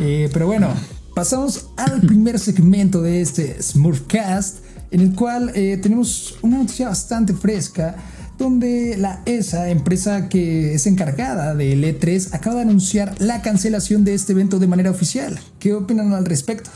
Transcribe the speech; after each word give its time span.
Eh, 0.00 0.30
pero 0.32 0.46
bueno, 0.46 0.68
pasamos 1.14 1.70
al 1.76 2.00
primer 2.00 2.38
segmento 2.38 3.02
de 3.02 3.20
este 3.20 3.60
Smurfcast, 3.60 4.58
en 4.90 5.00
el 5.00 5.14
cual 5.14 5.50
eh, 5.54 5.78
tenemos 5.82 6.38
una 6.42 6.58
noticia 6.58 6.88
bastante 6.88 7.34
fresca 7.34 7.96
donde 8.38 8.96
la 8.96 9.22
ESA, 9.26 9.68
empresa 9.70 10.28
que 10.28 10.74
es 10.74 10.86
encargada 10.86 11.54
del 11.54 11.82
E3, 11.82 12.34
acaba 12.34 12.56
de 12.56 12.62
anunciar 12.62 13.14
la 13.18 13.42
cancelación 13.42 14.04
de 14.04 14.14
este 14.14 14.32
evento 14.32 14.60
de 14.60 14.68
manera 14.68 14.90
oficial. 14.90 15.38
¿Qué 15.58 15.74
opinan 15.74 16.12
al 16.12 16.24
respecto? 16.24 16.70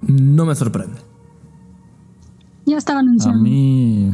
No 0.00 0.46
me 0.46 0.54
sorprende. 0.54 0.96
Ya 2.64 2.78
estaba 2.78 3.00
anunciado. 3.00 3.38
A 3.38 3.42
mí. 3.42 4.10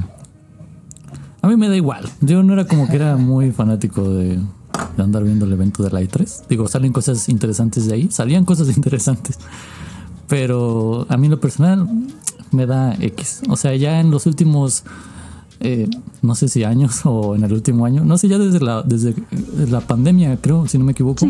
A 1.41 1.49
mí 1.49 1.57
me 1.57 1.69
da 1.69 1.77
igual. 1.77 2.09
Yo 2.21 2.43
no 2.43 2.55
era 2.55 2.67
como 2.67 2.89
que 2.89 2.97
era 2.97 3.17
muy 3.17 3.53
fanático 3.53 4.09
de, 4.11 4.41
de 4.97 5.03
andar 5.03 5.25
viendo 5.25 5.45
el 5.45 5.53
evento 5.53 5.83
de 5.83 5.91
la 5.91 6.01
E3. 6.01 6.47
Digo, 6.49 6.69
salen 6.69 6.93
cosas 6.93 7.29
interesantes 7.29 7.87
de 7.87 7.95
ahí. 7.95 8.09
Salían 8.11 8.45
cosas 8.45 8.69
interesantes. 8.77 9.39
Pero 10.29 11.07
a 11.09 11.17
mí 11.17 11.27
en 11.27 11.33
lo 11.33 11.41
personal 11.41 11.89
me 12.51 12.67
da 12.67 12.95
X. 12.95 13.43
O 13.49 13.57
sea, 13.57 13.75
ya 13.77 14.01
en 14.01 14.11
los 14.11 14.27
últimos 14.27 14.85
eh, 15.61 15.89
no 16.23 16.35
sé 16.35 16.49
si 16.49 16.65
años 16.65 17.03
o 17.05 17.35
en 17.35 17.45
el 17.45 17.53
último 17.53 17.87
año, 17.87 18.05
no 18.05 18.19
sé, 18.19 18.29
ya 18.29 18.39
desde 18.39 18.61
la, 18.61 18.83
desde 18.83 19.15
la 19.71 19.81
pandemia, 19.81 20.37
creo, 20.39 20.67
si 20.67 20.79
no 20.79 20.85
me 20.85 20.93
equivoco, 20.93 21.27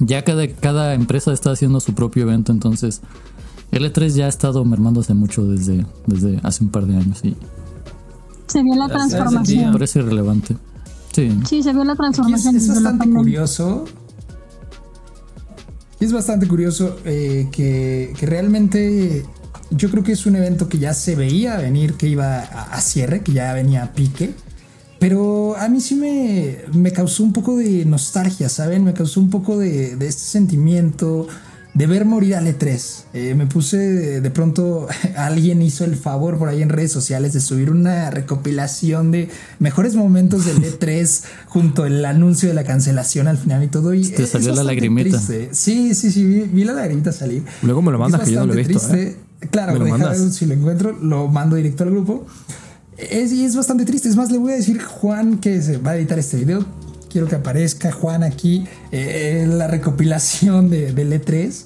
ya 0.00 0.22
cada, 0.22 0.46
cada 0.48 0.94
empresa 0.94 1.32
está 1.32 1.50
haciendo 1.50 1.80
su 1.80 1.94
propio 1.94 2.24
evento, 2.24 2.52
entonces 2.52 3.00
el 3.72 3.90
E3 3.90 4.14
ya 4.14 4.26
ha 4.26 4.28
estado 4.28 4.64
mermándose 4.64 5.14
mucho 5.14 5.44
desde, 5.44 5.86
desde 6.06 6.40
hace 6.42 6.62
un 6.62 6.70
par 6.70 6.86
de 6.86 6.96
años 6.96 7.24
y 7.24 7.34
se 8.46 8.62
vio 8.62 8.74
la 8.74 8.88
transformación. 8.88 9.66
Me 9.66 9.72
parece 9.72 10.00
irrelevante. 10.00 10.56
Sí. 11.12 11.38
sí, 11.46 11.62
se 11.62 11.72
vio 11.72 11.84
la 11.84 11.94
transformación. 11.94 12.56
Es, 12.56 12.68
bastante 12.68 13.10
curioso. 13.10 13.84
Es 16.00 16.12
bastante 16.12 16.48
curioso 16.48 16.96
eh, 17.04 17.48
que, 17.52 18.12
que 18.18 18.26
realmente 18.26 19.24
yo 19.70 19.90
creo 19.90 20.02
que 20.02 20.12
es 20.12 20.26
un 20.26 20.36
evento 20.36 20.68
que 20.68 20.78
ya 20.78 20.94
se 20.94 21.14
veía 21.14 21.56
venir, 21.56 21.94
que 21.94 22.08
iba 22.08 22.38
a, 22.38 22.80
cierre, 22.80 23.22
que 23.22 23.32
ya 23.32 23.52
venía 23.52 23.84
a 23.84 23.92
pique. 23.92 24.34
Pero 24.98 25.56
a 25.56 25.68
mí 25.68 25.80
sí 25.80 25.94
me, 25.94 26.58
me 26.72 26.92
causó 26.92 27.24
un 27.24 27.32
poco 27.32 27.56
de 27.56 27.84
nostalgia, 27.84 28.48
¿saben? 28.48 28.84
Me 28.84 28.94
causó 28.94 29.20
un 29.20 29.30
poco 29.30 29.58
de, 29.58 29.96
de 29.96 30.06
este 30.06 30.22
sentimiento 30.22 31.26
de 31.74 31.86
ver 31.86 32.04
morir 32.04 32.34
al 32.36 32.46
E3. 32.46 33.04
Eh, 33.14 33.34
me 33.34 33.46
puse 33.46 33.78
de, 34.20 34.30
pronto, 34.30 34.88
alguien 35.16 35.62
hizo 35.62 35.84
el 35.84 35.96
favor 35.96 36.38
por 36.38 36.48
ahí 36.48 36.62
en 36.62 36.68
redes 36.68 36.92
sociales 36.92 37.32
de 37.32 37.40
subir 37.40 37.70
una 37.70 38.10
recopilación 38.10 39.10
de 39.10 39.28
mejores 39.58 39.94
momentos 39.94 40.44
del 40.44 40.58
E3 40.58 41.24
junto 41.46 41.84
al 41.84 42.04
anuncio 42.04 42.48
de 42.48 42.54
la 42.54 42.64
cancelación 42.64 43.28
al 43.28 43.38
final 43.38 43.62
y 43.64 43.68
todo. 43.68 43.94
Y 43.94 44.08
Te 44.08 44.26
salió 44.26 44.54
la 44.54 44.64
lagrimita. 44.64 45.18
Sí, 45.18 45.94
sí, 45.94 46.10
sí, 46.10 46.24
vi, 46.24 46.64
la 46.64 46.74
lagrimita 46.74 47.12
salir. 47.12 47.44
Luego 47.62 47.82
me 47.82 47.90
lo 47.90 47.98
mandas 47.98 48.22
que 48.22 48.32
yo 48.32 48.40
no 48.40 48.52
lo 48.52 48.60
he 48.60 48.64
visto. 48.64 48.94
¿eh? 48.94 49.16
Claro, 49.50 49.72
si 50.30 50.46
lo 50.46 50.54
encuentro, 50.54 50.92
lo 50.92 51.28
mando 51.28 51.56
directo 51.56 51.84
al 51.84 51.90
grupo. 51.90 52.26
Es, 52.96 53.32
y 53.32 53.44
es 53.44 53.56
bastante 53.56 53.84
triste. 53.84 54.08
Es 54.08 54.16
más, 54.16 54.30
le 54.30 54.38
voy 54.38 54.52
a 54.52 54.56
decir 54.56 54.80
Juan 54.80 55.38
que 55.38 55.60
se 55.62 55.78
va 55.78 55.92
a 55.92 55.96
editar 55.96 56.18
este 56.18 56.36
video. 56.36 56.64
Quiero 57.12 57.28
que 57.28 57.34
aparezca 57.34 57.92
Juan 57.92 58.22
aquí 58.22 58.66
eh, 58.90 59.44
la 59.46 59.66
recopilación 59.66 60.70
de, 60.70 60.92
del 60.92 61.12
E3. 61.12 61.64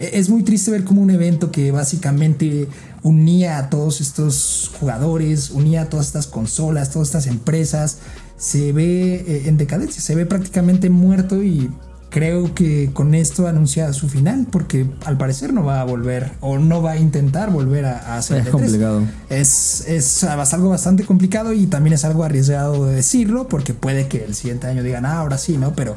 E, 0.00 0.18
es 0.18 0.28
muy 0.28 0.42
triste 0.42 0.72
ver 0.72 0.82
como 0.82 1.00
un 1.00 1.10
evento 1.10 1.52
que 1.52 1.70
básicamente 1.70 2.66
unía 3.04 3.58
a 3.58 3.70
todos 3.70 4.00
estos 4.00 4.72
jugadores, 4.80 5.50
unía 5.50 5.82
a 5.82 5.88
todas 5.88 6.06
estas 6.06 6.26
consolas, 6.26 6.90
todas 6.90 7.08
estas 7.08 7.28
empresas, 7.28 7.98
se 8.36 8.72
ve 8.72 9.14
eh, 9.14 9.42
en 9.46 9.56
decadencia, 9.56 10.02
se 10.02 10.16
ve 10.16 10.26
prácticamente 10.26 10.90
muerto 10.90 11.44
y 11.44 11.70
creo 12.10 12.54
que 12.54 12.90
con 12.92 13.14
esto 13.14 13.46
anuncia 13.46 13.92
su 13.92 14.08
final, 14.08 14.46
porque 14.50 14.86
al 15.04 15.16
parecer 15.16 15.52
no 15.52 15.64
va 15.64 15.80
a 15.80 15.84
volver 15.84 16.32
o 16.40 16.58
no 16.58 16.82
va 16.82 16.92
a 16.92 16.96
intentar 16.96 17.50
volver 17.50 17.84
a, 17.84 18.16
hacer. 18.16 18.38
Es 18.38 18.48
complicado. 18.48 19.02
Es, 19.28 19.86
es, 19.86 20.24
algo 20.24 20.70
bastante 20.70 21.04
complicado 21.04 21.52
y 21.52 21.66
también 21.66 21.94
es 21.94 22.04
algo 22.04 22.24
arriesgado 22.24 22.86
de 22.86 22.96
decirlo, 22.96 23.48
porque 23.48 23.74
puede 23.74 24.08
que 24.08 24.24
el 24.24 24.34
siguiente 24.34 24.66
año 24.66 24.82
digan, 24.82 25.04
ah, 25.06 25.18
ahora 25.18 25.38
sí, 25.38 25.56
¿no? 25.56 25.74
Pero 25.74 25.94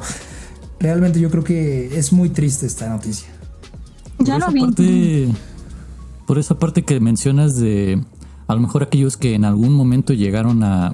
realmente 0.80 1.20
yo 1.20 1.30
creo 1.30 1.44
que 1.44 1.98
es 1.98 2.12
muy 2.12 2.28
triste 2.28 2.66
esta 2.66 2.88
noticia. 2.88 3.28
Ya 4.18 4.38
lo 4.38 4.50
vi. 4.50 5.34
por 6.26 6.38
esa 6.38 6.58
parte 6.58 6.82
que 6.82 7.00
mencionas 7.00 7.56
de 7.56 8.00
a 8.46 8.54
lo 8.54 8.60
mejor 8.60 8.82
aquellos 8.82 9.16
que 9.16 9.34
en 9.34 9.44
algún 9.44 9.72
momento 9.72 10.12
llegaron 10.12 10.62
a, 10.62 10.92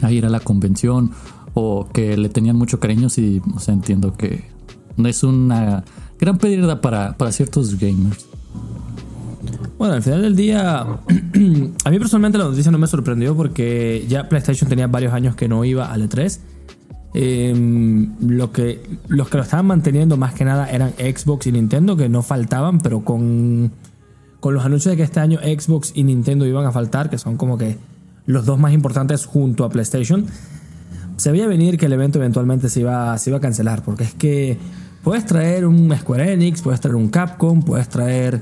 a 0.00 0.10
ir 0.10 0.24
a 0.24 0.30
la 0.30 0.40
convención 0.40 1.12
o 1.54 1.88
que 1.92 2.16
le 2.16 2.28
tenían 2.28 2.56
mucho 2.56 2.80
cariño, 2.80 3.08
sí, 3.08 3.42
o 3.54 3.60
sea, 3.60 3.74
entiendo 3.74 4.14
que 4.14 4.44
no 4.96 5.08
es 5.08 5.22
una 5.22 5.84
gran 6.18 6.38
pérdida 6.38 6.80
para, 6.80 7.16
para 7.16 7.32
ciertos 7.32 7.78
gamers. 7.78 8.26
Bueno, 9.78 9.94
al 9.94 10.02
final 10.02 10.22
del 10.22 10.36
día, 10.36 10.80
a 11.84 11.90
mí 11.90 11.98
personalmente 11.98 12.38
la 12.38 12.44
noticia 12.44 12.70
no 12.70 12.78
me 12.78 12.86
sorprendió 12.86 13.36
porque 13.36 14.06
ya 14.08 14.28
PlayStation 14.28 14.68
tenía 14.68 14.86
varios 14.86 15.12
años 15.12 15.34
que 15.34 15.48
no 15.48 15.64
iba 15.64 15.92
al 15.92 16.08
E3. 16.08 16.38
Em, 17.14 18.14
lo 18.20 18.52
que, 18.52 18.80
los 19.08 19.28
que 19.28 19.36
lo 19.36 19.42
estaban 19.42 19.66
manteniendo 19.66 20.16
más 20.16 20.32
que 20.34 20.44
nada 20.44 20.70
eran 20.70 20.92
Xbox 20.92 21.46
y 21.46 21.52
Nintendo, 21.52 21.96
que 21.96 22.08
no 22.08 22.22
faltaban, 22.22 22.80
pero 22.80 23.04
con, 23.04 23.72
con 24.40 24.54
los 24.54 24.64
anuncios 24.64 24.92
de 24.92 24.96
que 24.96 25.02
este 25.02 25.20
año 25.20 25.40
Xbox 25.40 25.92
y 25.94 26.04
Nintendo 26.04 26.46
iban 26.46 26.64
a 26.64 26.72
faltar, 26.72 27.10
que 27.10 27.18
son 27.18 27.36
como 27.36 27.58
que 27.58 27.76
los 28.24 28.46
dos 28.46 28.58
más 28.58 28.72
importantes 28.72 29.26
junto 29.26 29.64
a 29.64 29.70
PlayStation, 29.70 30.26
se 31.16 31.32
veía 31.32 31.46
venir 31.46 31.78
que 31.78 31.86
el 31.86 31.92
evento 31.92 32.18
eventualmente 32.18 32.68
se 32.68 32.80
iba, 32.80 33.16
se 33.18 33.30
iba 33.30 33.38
a 33.38 33.40
cancelar, 33.40 33.82
porque 33.82 34.04
es 34.04 34.14
que 34.14 34.58
puedes 35.02 35.26
traer 35.26 35.66
un 35.66 35.94
Square 35.96 36.32
Enix, 36.32 36.62
puedes 36.62 36.80
traer 36.80 36.96
un 36.96 37.08
Capcom, 37.08 37.62
puedes 37.62 37.88
traer 37.88 38.40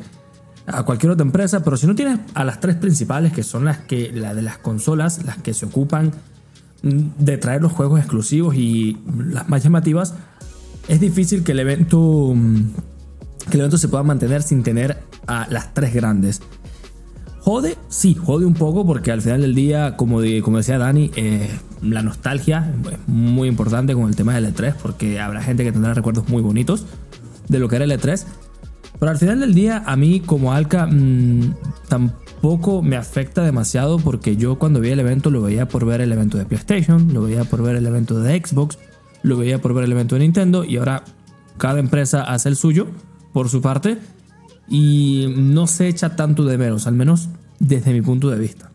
a 0.67 0.83
cualquier 0.85 1.13
otra 1.13 1.25
empresa, 1.25 1.63
pero 1.65 1.77
si 1.77 1.87
no 1.87 1.95
tienes 1.95 2.21
a 2.35 2.45
las 2.45 2.61
tres 2.61 2.77
principales, 2.77 3.33
que 3.33 3.43
son 3.43 3.65
las 3.65 3.79
que 3.79 4.13
la 4.13 4.35
de 4.35 4.43
las 4.43 4.59
consolas, 4.59 5.25
las 5.25 5.39
que 5.39 5.55
se 5.55 5.67
ocupan 5.67 6.13
de 6.83 7.37
traer 7.39 7.61
los 7.63 7.73
juegos 7.73 8.01
exclusivos 8.01 8.55
y 8.55 8.99
las 9.27 9.49
más 9.49 9.63
llamativas, 9.63 10.15
es 10.89 11.01
difícil 11.01 11.45
que 11.45 11.53
el 11.53 11.61
evento 11.61 12.35
que 13.49 13.57
el 13.57 13.61
evento 13.61 13.79
se 13.79 13.89
pueda 13.89 14.03
mantener 14.03 14.43
sin 14.43 14.63
tener 14.63 14.99
a 15.27 15.47
las 15.51 15.75
tres 15.75 15.93
grandes. 15.93 16.41
Jode, 17.41 17.79
sí, 17.89 18.15
jode 18.15 18.45
un 18.45 18.55
poco 18.55 18.85
porque 18.87 19.13
al 19.13 19.23
final 19.23 19.41
del 19.41 19.55
día, 19.55 19.97
como, 19.97 20.21
como 20.43 20.59
decía 20.59 20.77
Dani, 20.77 21.11
eh, 21.17 21.51
la 21.81 22.03
nostalgia 22.03 22.75
es 22.91 22.99
muy 23.09 23.49
importante 23.49 23.95
con 23.95 24.09
el 24.09 24.17
tema 24.17 24.35
del 24.35 24.55
E3 24.55 24.75
porque 24.83 25.21
habrá 25.21 25.43
gente 25.43 25.65
que 25.65 25.73
tendrá 25.73 25.95
recuerdos 25.95 26.29
muy 26.29 26.43
bonitos 26.43 26.85
de 27.49 27.59
lo 27.59 27.69
que 27.69 27.77
era 27.77 27.87
el 27.87 27.93
E3. 27.93 28.27
Pero 28.99 29.11
al 29.11 29.17
final 29.17 29.41
del 29.41 29.55
día, 29.55 29.83
a 29.87 29.97
mí 29.97 30.21
como 30.21 30.53
Alca 30.53 30.87
mm, 30.87 31.55
tampoco 31.89 32.83
me 32.83 32.97
afecta 32.97 33.43
demasiado 33.43 33.99
porque 33.99 34.37
yo 34.37 34.59
cuando 34.59 34.81
vi 34.81 34.91
el 34.91 35.01
evento 35.01 35.31
lo 35.31 35.41
veía 35.41 35.67
por 35.67 35.87
ver 35.87 36.03
el 36.03 36.13
evento 36.13 36.37
de 36.37 36.45
PlayStation, 36.45 37.15
lo 37.15 37.23
veía 37.23 37.45
por 37.45 37.63
ver 37.63 37.77
el 37.77 37.87
evento 37.87 38.21
de 38.21 38.39
Xbox, 38.39 38.79
lo 39.23 39.39
veía 39.39 39.59
por 39.59 39.73
ver 39.73 39.85
el 39.85 39.93
evento 39.93 40.17
de 40.17 40.21
Nintendo 40.21 40.65
y 40.65 40.77
ahora 40.77 41.05
cada 41.57 41.81
empresa 41.81 42.23
hace 42.23 42.51
el 42.51 42.57
suyo 42.57 42.89
por 43.33 43.49
su 43.49 43.63
parte 43.63 43.99
y 44.71 45.27
no 45.37 45.67
se 45.67 45.89
echa 45.89 46.15
tanto 46.17 46.45
de 46.45 46.57
menos, 46.57 46.87
al 46.87 46.95
menos 46.95 47.29
desde 47.59 47.93
mi 47.93 48.01
punto 48.01 48.31
de 48.31 48.39
vista. 48.39 48.71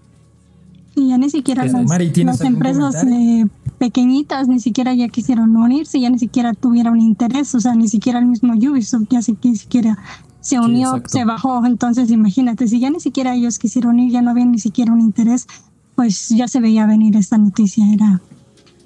Y 0.95 1.09
ya 1.09 1.17
ni 1.17 1.29
siquiera 1.29 1.65
las, 1.65 2.41
empresas 2.41 3.03
eh, 3.03 3.45
pequeñitas 3.79 4.47
ni 4.47 4.59
siquiera 4.59 4.93
ya 4.93 5.07
quisieron 5.07 5.55
unirse, 5.55 5.99
ya 5.99 6.09
ni 6.09 6.19
siquiera 6.19 6.53
tuvieron 6.53 7.01
interés, 7.01 7.55
o 7.55 7.59
sea, 7.59 7.75
ni 7.75 7.87
siquiera 7.87 8.19
el 8.19 8.25
mismo 8.25 8.53
Ubisoft 8.53 9.07
ya 9.09 9.19
ni 9.43 9.55
siquiera 9.55 9.97
se 10.41 10.59
unió, 10.59 11.01
se 11.05 11.25
bajó, 11.25 11.65
entonces 11.65 12.11
imagínate, 12.11 12.67
si 12.67 12.79
ya 12.79 12.89
ni 12.89 12.99
siquiera 12.99 13.33
ellos 13.33 13.57
quisieron 13.57 13.99
ir, 13.99 14.11
ya 14.11 14.21
no 14.21 14.31
había 14.31 14.45
ni 14.45 14.59
siquiera 14.59 14.93
un 14.93 15.01
interés, 15.01 15.47
pues 15.95 16.29
ya 16.29 16.47
se 16.47 16.59
veía 16.59 16.85
venir 16.85 17.15
esta 17.15 17.37
noticia, 17.37 17.85
era 17.91 18.21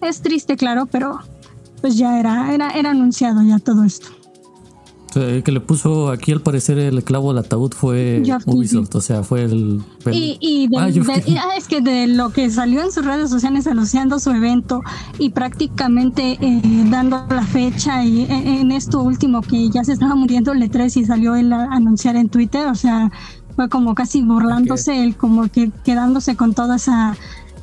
es 0.01 0.21
triste, 0.21 0.55
claro, 0.55 0.85
pero 0.85 1.19
pues 1.81 1.97
ya 1.97 2.19
era 2.19 2.53
era 2.53 2.71
era 2.71 2.91
anunciado 2.91 3.43
ya 3.43 3.59
todo 3.59 3.83
esto. 3.83 4.07
El 5.15 5.43
que 5.43 5.51
le 5.51 5.59
puso 5.59 6.09
aquí 6.09 6.31
al 6.31 6.41
parecer 6.41 6.77
el 6.77 7.03
clavo 7.03 7.31
al 7.31 7.39
ataúd 7.39 7.73
fue 7.73 8.21
Ubisoft, 8.45 8.95
o 8.95 9.01
sea, 9.01 9.23
fue 9.23 9.43
el... 9.43 9.81
Y, 10.11 10.69
ah, 10.77 10.87
ah, 10.87 11.57
es 11.57 11.67
que 11.67 11.81
de 11.81 12.07
lo 12.07 12.31
que 12.31 12.49
salió 12.49 12.81
en 12.81 12.91
sus 12.91 13.05
redes 13.05 13.29
sociales 13.29 13.67
anunciando 13.67 14.19
su 14.19 14.31
evento 14.31 14.81
y 15.17 15.29
prácticamente 15.29 16.37
eh, 16.41 16.61
dando 16.89 17.25
la 17.29 17.43
fecha 17.43 18.03
y 18.03 18.23
eh, 18.23 18.59
en 18.61 18.71
esto 18.71 19.01
último 19.01 19.41
que 19.41 19.69
ya 19.69 19.83
se 19.83 19.93
estaba 19.93 20.15
muriendo 20.15 20.51
el 20.51 20.61
E3 20.61 20.97
y 20.97 21.05
salió 21.05 21.35
él 21.35 21.53
a 21.53 21.65
anunciar 21.65 22.15
en 22.15 22.29
Twitter, 22.29 22.67
o 22.67 22.75
sea, 22.75 23.11
fue 23.55 23.69
como 23.69 23.95
casi 23.95 24.21
burlándose, 24.21 25.03
él 25.03 25.17
como 25.17 25.49
que 25.49 25.71
quedándose 25.83 26.35
con 26.35 26.53
toda 26.53 26.77
esa 26.77 27.17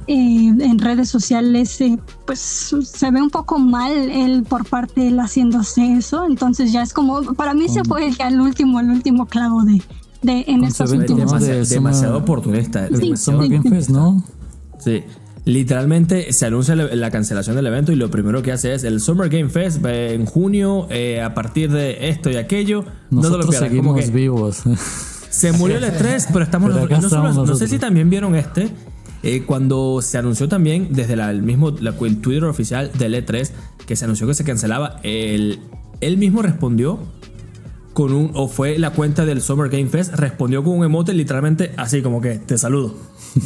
eh, 0.09 0.47
en 0.59 0.79
redes 0.79 1.09
sociales 1.09 1.81
eh, 1.81 1.99
pues 2.27 2.75
se 2.83 3.11
ve 3.11 3.21
un 3.21 3.31
poco 3.31 3.59
mal 3.59 3.93
él 3.93 4.45
por 4.49 4.65
parte 4.65 5.01
de 5.01 5.09
él 5.09 5.19
haciéndose 5.19 5.95
eso 5.95 6.25
entonces 6.25 6.73
ya 6.73 6.83
es 6.83 6.93
como 6.93 7.23
para 7.35 7.55
mí 7.55 7.69
se 7.69 7.83
fue 7.85 8.11
ya 8.13 8.29
el 8.29 8.41
último 8.41 8.81
el 8.81 8.91
último 8.91 9.27
clavo 9.27 9.63
de, 9.65 9.83
de 10.23 10.45
en 10.47 10.65
estos 10.65 10.93
últimos 10.93 11.33
demasiado, 11.33 11.65
demasiado 11.65 12.19
oportunista 12.19 12.89
sí, 12.89 13.13
¿no? 13.89 14.23
sí 14.79 15.03
Literalmente 15.47 16.33
se 16.33 16.45
anuncia 16.45 16.75
la 16.75 17.11
cancelación 17.13 17.55
del 17.55 17.67
evento 17.67 17.93
y 17.93 17.95
lo 17.95 18.11
primero 18.11 18.43
que 18.43 18.51
hace 18.51 18.75
es 18.75 18.83
el 18.83 19.01
Summer 19.01 19.29
Game 19.29 19.49
Fest 19.49 19.81
en 19.87 20.27
junio 20.27 20.89
eh, 20.91 21.23
a 21.23 21.35
partir 21.35 21.71
de 21.71 22.09
esto 22.09 22.31
y 22.31 22.37
aquello. 22.37 22.85
Nosotros 23.11 23.47
no 23.47 23.53
seguimos 23.53 24.11
vivos. 24.11 24.65
Se 25.31 25.53
murió 25.53 25.77
el 25.77 25.85
E3, 25.85 26.31
pero 26.33 26.45
estamos, 26.45 26.73
no, 26.73 27.55
sé 27.55 27.69
si 27.69 27.79
también 27.79 28.11
vieron 28.11 28.35
este. 28.35 28.71
Eh, 29.29 29.43
cuando 29.45 30.03
se 30.03 30.19
anunció 30.19 30.49
también 30.49 30.87
desde 30.93 31.15
el 31.15 31.43
mismo 31.43 31.71
el 31.71 32.21
Twitter 32.21 32.45
oficial 32.45 32.93
del 32.97 33.13
E3 33.13 33.51
que 33.85 33.97
se 33.97 34.05
anunció 34.05 34.25
que 34.29 34.35
se 34.35 34.45
cancelaba, 34.45 35.01
él, 35.03 35.59
él 36.01 36.17
mismo 36.17 36.43
respondió 36.43 37.01
con 37.93 38.13
un, 38.13 38.31
o 38.35 38.47
fue 38.47 38.79
la 38.79 38.91
cuenta 38.91 39.25
del 39.25 39.43
Summer 39.43 39.69
Game 39.69 39.89
Fest, 39.89 40.15
respondió 40.15 40.63
con 40.63 40.79
un 40.79 40.85
emote 40.85 41.13
literalmente 41.13 41.73
así 41.77 42.03
como 42.03 42.21
que 42.21 42.37
te 42.37 42.57
saludo, 42.57 42.95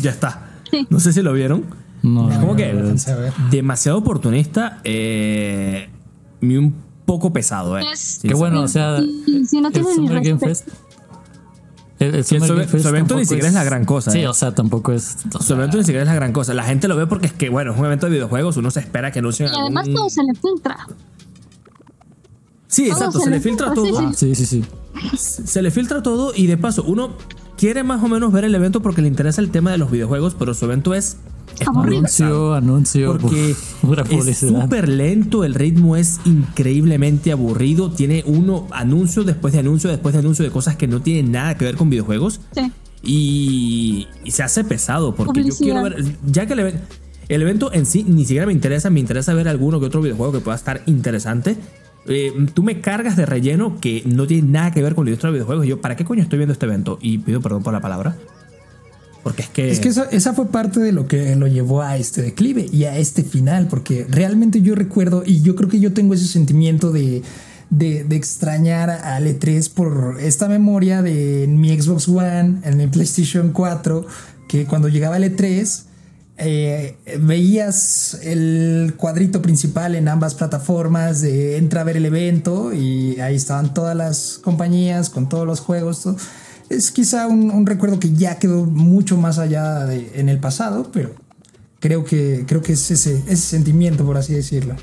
ya 0.03 0.11
está. 0.11 0.47
No 0.91 1.01
sé 1.01 1.15
si 1.15 1.23
lo 1.23 1.33
vieron. 1.33 1.65
No, 2.03 2.31
es 2.31 2.37
como 2.37 2.55
que 2.55 2.75
demasiado 3.51 3.97
oportunista 3.97 4.81
eh, 4.85 5.89
y 6.43 6.57
un 6.57 6.75
poco 7.07 7.33
pesado, 7.33 7.79
eh. 7.79 7.87
Qué 8.21 8.35
bueno, 8.35 8.61
o 8.61 8.69
sea, 8.69 9.01
si, 9.49 9.61
no 9.63 9.71
tienes 9.71 9.99
ni 9.99 10.09
Game 10.09 10.39
Fest, 10.39 10.69
el, 12.01 12.25
su, 12.25 12.35
evento 12.35 13.17
ni 13.17 13.27
siquiera 13.27 13.49
es, 13.49 13.55
la 13.55 13.63
gran 13.63 13.85
cosa. 13.85 14.11
Sí, 14.11 14.21
eh. 14.21 14.29
o 14.29 14.33
sea, 14.33 14.55
tampoco 14.55 14.93
es. 14.93 15.19
Su 15.39 15.53
evento 15.53 15.77
ni 15.77 15.85
siquiera 15.85 16.01
es 16.03 16.09
la 16.09 16.15
gran 16.15 16.33
cosa. 16.33 16.55
La 16.55 16.65
gente 16.65 16.89
lo 16.89 16.97
ve 16.97 17.07
porque 17.07 17.27
es 17.27 17.35
que, 17.35 17.51
bueno, 17.51 17.73
es 17.73 17.79
un 17.79 17.85
evento 17.85 18.07
de 18.07 18.13
videojuegos, 18.13 18.57
uno 18.57 18.71
se 18.71 18.81
espera 18.81 19.13
que 19.13 19.21
no 19.21 19.33
sea. 19.33 19.49
Y 19.49 19.55
además 19.55 19.87
todo 19.95 20.09
se 20.09 20.23
le 20.23 20.35
filtra. 20.35 20.87
Sí, 22.69 22.89
exacto, 22.89 23.21
se, 23.21 23.29
le 23.29 23.41
filtra 23.41 23.75
todo. 23.75 24.13
Sí, 24.15 24.35
sí, 24.35 24.47
sí. 24.47 24.65
Se 25.15 25.61
le 25.61 25.71
filtra 25.71 26.03
todo 26.03 26.33
y 26.35 26.47
de 26.47 26.57
paso, 26.57 26.85
uno 26.85 27.17
quiere 27.59 27.83
más 27.83 28.03
o 28.03 28.09
menos 28.09 28.33
ver 28.33 28.45
el 28.45 28.55
evento 28.55 28.81
porque 28.81 29.03
le 29.03 29.09
interesa 29.09 29.43
el 29.43 29.51
tema 29.51 29.71
de 29.71 29.77
los 29.77 29.91
videojuegos, 29.91 30.35
pero 30.39 30.55
su 30.55 30.65
evento 30.65 30.95
es 30.95 31.19
Anuncio, 31.67 32.55
anuncio. 32.55 33.19
Porque 33.19 33.55
es 34.27 34.39
súper 34.39 34.89
lento, 34.89 35.45
el 35.45 35.55
ritmo 35.55 35.97
es 35.97 36.21
increíblemente 36.25 37.33
aburrido. 37.33 37.91
Tiene 37.91 38.23
uno 38.27 38.67
anuncio 38.71 39.25
después 39.25 39.53
de 39.53 39.61
anuncio 39.61 39.91
después 39.91 40.13
de 40.15 40.21
anuncio 40.21 40.45
de 40.45 40.51
cosas 40.51 40.77
que 40.77 40.87
no 40.87 41.01
tienen 41.01 41.33
nada 41.33 41.57
que 41.57 41.65
ver 41.65 41.77
con 41.77 41.91
videojuegos. 41.91 42.41
Sí. 42.53 42.73
Y, 43.03 44.09
se 44.31 44.43
hace 44.43 44.65
pesado 44.65 45.15
porque 45.15 45.43
yo 45.43 45.55
quiero 45.57 45.83
ver, 45.83 46.05
ya 46.27 46.47
que 46.47 46.53
el, 46.53 46.75
el 47.29 47.43
evento 47.43 47.73
en 47.73 47.87
sí 47.87 48.05
ni 48.07 48.25
siquiera 48.25 48.47
me 48.47 48.53
interesa, 48.53 48.91
me 48.91 49.01
interesa 49.01 49.33
ver 49.35 49.49
alguno 49.49 49.81
que 49.81 49.87
otro 49.87 50.03
videojuego 50.03 50.33
que 50.33 50.41
pueda 50.41 50.57
estar 50.57 50.83
interesante. 50.87 51.57
Eh, 52.07 52.33
tú 52.55 52.63
me 52.63 52.81
cargas 52.81 53.17
de 53.17 53.27
relleno 53.27 53.79
que 53.81 54.03
no 54.07 54.27
tiene 54.27 54.49
nada 54.49 54.71
que 54.71 54.83
ver 54.83 54.95
con 54.95 55.05
la 55.05 55.11
industria 55.11 55.31
de 55.31 55.35
videojuegos. 55.35 55.67
yo, 55.67 55.81
¿para 55.81 55.97
qué 55.97 56.05
coño 56.05 56.23
estoy 56.23 56.39
viendo 56.39 56.53
este 56.53 56.67
evento? 56.67 56.99
Y 57.01 57.19
pido 57.19 57.41
perdón 57.41 57.63
por 57.63 57.73
la 57.73 57.81
palabra. 57.81 58.17
Porque 59.23 59.43
es 59.43 59.49
que. 59.49 59.71
Es 59.71 59.81
que 59.81 59.89
esa, 59.89 60.35
fue 60.35 60.49
parte 60.49 60.81
de 60.81 60.93
lo 60.93 61.07
que 61.07 61.35
lo 61.37 61.47
llevó 61.47 61.83
a 61.83 61.97
este 61.97 62.23
declive 62.23 62.67
y 62.73 62.85
a 62.85 62.97
este 62.97 63.23
final. 63.23 63.69
Porque 63.69 64.07
realmente 64.09 64.63
yo 64.63 64.75
recuerdo, 64.75 65.23
y 65.25 65.43
yo 65.43 65.57
creo 65.57 65.69
que 65.69 65.81
yo 65.81 65.93
tengo 65.93 66.15
ese 66.15 66.27
sentimiento 66.27 66.93
de. 66.93 67.23
De, 67.71 68.01
extrañar 68.17 68.91
al 68.91 69.29
E3 69.29 69.73
por 69.73 70.17
esta 70.21 70.49
memoria 70.49 71.03
de 71.03 71.47
mi 71.49 71.81
Xbox 71.81 72.09
One, 72.09 72.59
en 72.65 72.77
mi 72.77 72.89
PlayStation 72.89 73.53
4, 73.53 74.07
que 74.49 74.67
cuando 74.67 74.89
llegaba 74.89 75.19
el 75.19 75.37
E3 75.37 75.85
eh, 76.43 76.97
veías 77.21 78.19
el 78.23 78.95
cuadrito 78.97 79.43
principal 79.43 79.95
en 79.95 80.09
ambas 80.09 80.35
plataformas 80.35 81.21
de 81.21 81.59
entra 81.59 81.83
a 81.83 81.85
ver 81.85 81.99
el 81.99 82.07
evento 82.07 82.73
y 82.73 83.21
ahí 83.21 83.37
estaban 83.37 83.75
todas 83.75 83.95
las 83.95 84.41
compañías 84.43 85.11
con 85.11 85.29
todos 85.29 85.47
los 85.47 85.61
juegos. 85.61 86.01
Todo 86.01 86.17
es 86.71 86.93
quizá 86.93 87.27
un, 87.27 87.67
recuerdo 87.67 87.99
que 87.99 88.13
ya 88.15 88.39
quedó 88.39 88.65
mucho 88.65 89.17
más 89.17 89.39
allá 89.39 89.85
de, 89.85 90.13
en 90.15 90.29
el 90.29 90.39
pasado, 90.39 90.91
pero 90.93 91.11
creo 91.81 92.05
que, 92.05 92.45
creo 92.47 92.63
que 92.63 92.73
es 92.73 92.91
ese, 92.91 93.23
ese 93.27 93.37
sentimiento, 93.37 94.07
por 94.07 94.17
así 94.17 94.33
decirlo. 94.33 94.77